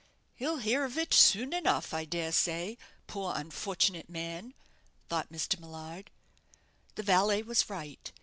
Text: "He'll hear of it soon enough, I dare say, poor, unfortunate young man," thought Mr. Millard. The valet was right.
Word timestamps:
"He'll 0.33 0.57
hear 0.57 0.83
of 0.83 0.97
it 0.97 1.13
soon 1.13 1.53
enough, 1.53 1.93
I 1.93 2.05
dare 2.05 2.31
say, 2.31 2.79
poor, 3.05 3.33
unfortunate 3.35 4.07
young 4.07 4.13
man," 4.13 4.53
thought 5.09 5.31
Mr. 5.31 5.59
Millard. 5.59 6.09
The 6.95 7.03
valet 7.03 7.43
was 7.43 7.69
right. 7.69 8.11